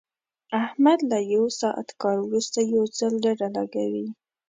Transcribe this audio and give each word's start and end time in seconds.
احمد 0.63 0.99
له 1.11 1.19
یو 1.33 1.45
ساعت 1.59 1.89
کار 2.01 2.17
ورسته 2.27 2.59
یو 2.73 2.83
ځل 2.97 3.13
ډډه 3.23 3.47
لګوي. 3.57 4.07